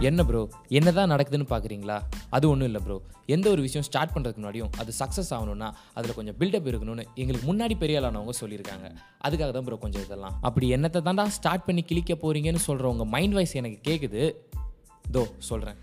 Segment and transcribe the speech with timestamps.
[0.00, 1.96] என்ன ப்ரோ என்னதான் நடக்குதுன்னு பார்க்குறீங்களா
[2.30, 6.34] அது ஒன்றும் இல்லை ப்ரோ எந்த ஒரு விஷயம் ஸ்டார்ட் பண்ணுறதுக்கு முன்னாடியும் அது சக்ஸஸ் ஆகணும்னா அதில் கொஞ்சம்
[6.38, 8.86] பில்டப் இருக்கணும்னு எங்களுக்கு முன்னாடி பெரிய ஆளானவங்க சொல்லியிருக்காங்க.
[9.24, 10.34] அதுக்காக தான் ப்ரோ கொஞ்சம் இதெல்லாம்.
[10.40, 14.22] அப்படி என்னத்தை தாண்டா ஸ்டார்ட் பண்ணி கிளிக்க போகிறீங்கன்னு சொல்கிற உங்கள் மைண்ட் வாய்ஸ் எனக்கு கேட்குது
[15.12, 15.78] தோ சொல்கிறேன்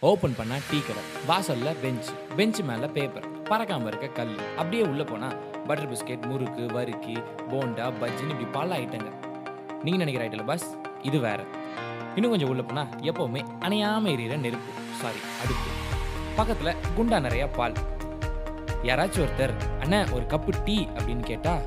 [0.00, 5.36] ஓப்பன் பண்ணால் டீ கடை வாசலில் பெஞ்ச் பெஞ்ச் மேலே பேப்பர் பறக்காமல் இருக்க கல் அப்படியே உள்ளே போனால்
[5.66, 7.16] பட்டர் பிஸ்கெட் முறுக்கு வறுக்கி
[7.50, 9.16] போண்டா பஜ்ஜின்னு இப்படி பல ஐட்டங்கள்
[9.86, 10.66] நீங்கள் நினைக்கிற ஐட்டில் பஸ்
[11.08, 11.40] இது வேற.
[12.16, 14.70] இன்னும் கொஞ்சம் உள்ளே போனால் எப்போவுமே அணையாமல் எரியிற நெருப்பு.
[15.00, 15.70] சாரி அடுப்பு.
[16.38, 17.76] பக்கத்தில் குண்டா நிறையா பால்.
[18.88, 21.62] யாராச்சும் ஒருத்தர் அண்ணன் ஒரு கப்பு டீ அப்படின்னு கேட்டால்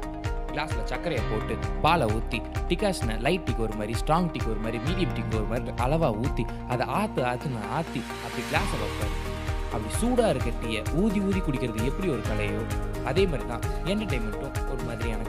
[0.52, 1.56] கிளாஸில் சர்க்கரையை போட்டு
[1.86, 5.76] பாலை ஊற்றி டிகாஷனை லைட் டீக்கு ஒரு மாதிரி ஸ்ட்ராங் டீக்கு ஒரு மாதிரி மீடியம் டீக்கு ஒரு மாதிரி
[5.86, 9.16] அளவாக ஊற்றி அதை ஆற்று ஆற்றுன்னு ஆற்றி அப்படி கிளாஸை வைப்பார்.
[9.74, 12.62] அப்படி சூடாக இருக்க டீயை ஊதி ஊதி குடிக்கிறது எப்படி ஒரு கலையோ
[13.12, 15.28] அதே மாதிரி தான் என்டர்டெயின்மெண்ட்டும் ஒரு மாதிரியான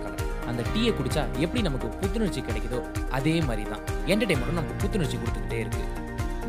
[0.51, 2.81] அந்த டீயை குடிச்சா எப்படி நமக்கு புத்துணர்ச்சி கிடைக்குதோ
[3.19, 5.85] அதே மாதிரி தான் என்டர்டெயின்மெண்ட்டும் நமக்கு புத்துணர்ச்சி கொடுத்துக்கிட்டே இருக்கு.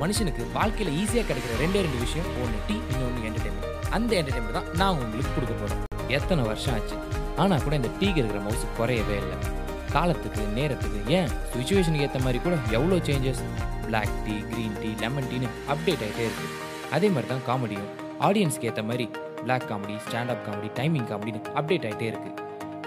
[0.02, 5.02] மனுஷனுக்கு வாழ்க்கையில் ஈஸியாக கிடைக்கிற ரெண்டே ரெண்டு விஷயம் ஒன்று டீ இன்னொன்று என்டர்டைன்மெண்ட் அந்த என்டர்டைன்மெண்ட் தான் நான்
[5.06, 5.84] உங்களுக்கு கொடுக்க போகிறேன்
[6.18, 6.96] எத்தனை வருஷம் ஆச்சு?
[7.42, 9.38] ஆனால் கூட இந்த டீக்கு இருக்கிற மவுசு குறையவே இல்லை.
[9.96, 11.32] காலத்துக்கு நேரத்துக்கு ஏன்?
[11.54, 13.42] சுச்சுவேஷனுக்கு ஏற்ற மாதிரி கூட எவ்வளோ changes
[13.86, 16.48] black tea green tea lemon டீன்னு அப்டேட் ஆகிட்டே இருக்கு.
[16.98, 17.90] அதே மாதிரி தான் காமெடியும்
[18.28, 19.08] ஆடியன்ஸ்க்கு ஏற்ற மாதிரி
[19.44, 22.32] black comedy stand up comedy timing காமெடின்னு update ஆகிட்டே இருக்கு.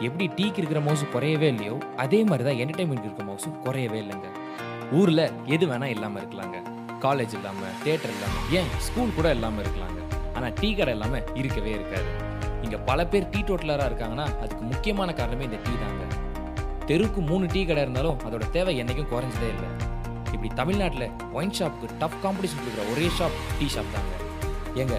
[0.06, 4.28] எப்படி டீக்கு இருக்கிற மவுசு குறையவே இல்லையோ அதே மாதிரி தான் என்டர்டைன்மெண்ட் இருக்கிற மவுசும் குறையவே இல்லைங்க.
[4.92, 6.58] ஊரில் எது வேணால் இல்லாமல் இருக்கலாங்க.
[7.04, 10.00] காலேஜ் இல்லாமல் தேட்டர் இல்லாமல் ஏன் ஸ்கூல் கூட இல்லாமல் இருக்கலாங்க.
[10.34, 12.10] ஆனால் டீ கடை இல்லாமல் இருக்கவே இருக்காது.
[12.62, 16.04] இங்கே பல பேர் டீ டோட்டலராக இருக்காங்கன்னா அதுக்கு முக்கியமான காரணமே இந்த டீ தாங்க.
[16.88, 19.70] தெருக்கு மூணு டீ கடை இருந்தாலும் அதோட தேவை என்றைக்கும் குறைஞ்சதே இல்லை.
[20.32, 24.14] இப்படி தமிழ்நாட்டில் ஒயின் ஷாப்புக்கு டஃப் காம்படிஷன் கொடுக்குற ஒரே ஷாப் டீ ஷாப் தாங்க.
[24.82, 24.96] ஏங்க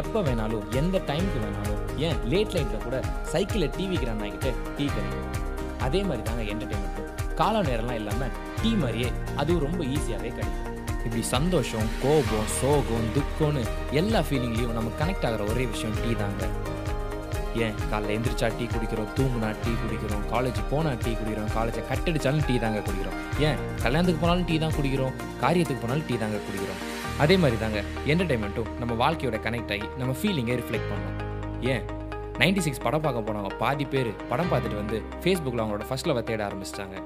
[0.00, 2.96] எப்போ வேணாலும் எந்த டைமுக்கு வேணாலும் ஏன் லேட் லைட்டில் கூட
[3.32, 5.26] சைக்கிளில் டிவி கிரான் ஆகிட்டு டீ கிடைக்கும்.
[5.86, 7.08] அதே மாதிரி தாங்க என்டர்டெயின்மெண்ட்டும்
[7.40, 9.08] கால நேரம்லாம் இல்லாமல் டீ மாதிரியே
[9.40, 10.66] அதுவும் ரொம்ப ஈஸியாகவே கிடைக்கும்.
[11.04, 13.62] இப்படி சந்தோஷம் கோபம் சோகம் துக்கம்னு
[14.00, 16.42] எல்லா ஃபீலிங்லேயும் நம்ம கனெக்ட் ஆகிற ஒரே விஷயம் டீ தாங்க.
[17.64, 17.78] ஏன்?
[17.90, 22.82] காலைல எந்திரிச்சா டீ குடிக்கிறோம் தூங்குனா டீ குடிக்கிறோம் காலேஜ் போனால் டீ குடிக்கிறோம் காலேஜை கட்டடிச்சாலும் டீ தாங்க
[22.88, 23.16] குடிக்கிறோம்.
[23.46, 23.58] ஏன்?
[23.84, 26.82] கல்யாணத்துக்கு போனாலும் டீ தான் குடிக்கிறோம் காரியத்துக்கு போனாலும் டீ தாங்க குடிக்கிறோம்.
[27.24, 27.80] அதே மாதிரி தாங்க
[28.12, 31.16] என்டர்டைன்மெண்ட்டும் நம்ம வாழ்க்கையோட கனெக்ட் ஆகி நம்ம ஃபீலிங்கை ரிஃப்ளெக்ட் பண்ணோம்.
[31.62, 31.82] ஏன்?
[32.40, 36.42] நைன்டி சிக்ஸ் படம் பார்க்க போனவங்க பாதி பேர் படம் பார்த்துட்டு வந்து ஃபேஸ்புக்கில் அவங்களோட ஃபர்ஸ்ட் லவ் தேட
[36.48, 36.96] ஆரம்பிச்சிட்டாங்க.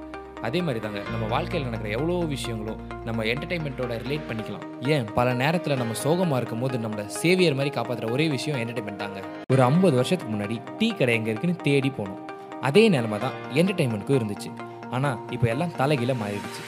[0.42, 4.64] அதே மாதிரி தாங்க நம்ம வாழ்க்கையில் நடக்கிற எவ்வளோ விஷயங்களும் நம்ம என்டர்டைன்மெண்ட்டோட ரிலேட் பண்ணிக்கலாம்.
[4.94, 5.04] ஏன்?
[5.18, 9.20] பல நேரத்தில் நம்ம சோகமாக இருக்கும் போது நம்மளை சேவியர் மாதிரி காப்பாற்றுற ஒரே விஷயம் என்டர்டைன்மெண்ட் தாங்க.
[9.52, 12.20] ஒரு ஐம்பது வருஷத்துக்கு முன்னாடி டீ கடை எங்கே இருக்குன்னு தேடி போனோம்.
[12.60, 14.50] அதே நிலமை தான் என்டர்டைன்மெண்ட்க்கும் இருந்துச்சு.
[14.90, 16.62] ஆனால் இப்போ எல்லாம் தலைகீழ மாறிடுச்சு.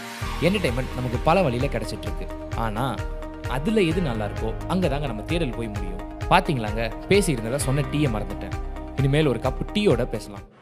[0.47, 2.27] என்டர்டைன்மெண்ட் நமக்கு பல வழியில் கிடச்சிட்ருக்கு
[2.57, 2.97] ஆனால்
[3.49, 5.96] அதில் எது நல்லா இருக்கோ அங்கே தாங்க நம்ம தேடல் போய் முடியும்.
[6.31, 8.55] பார்த்தீங்களாங்க பேசியிருந்ததை சொன்ன டீயை மறந்துட்டேன்.
[8.97, 10.55] இனிமேல் ஒரு கப்பு டீயோட பேசலாம்.